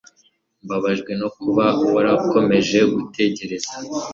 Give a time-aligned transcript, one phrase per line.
[0.63, 3.71] Mbabajwe no kuba warakomeje gutegereza.